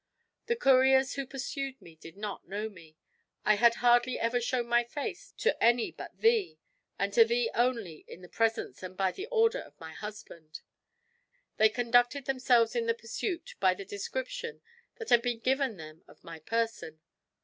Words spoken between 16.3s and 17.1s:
person.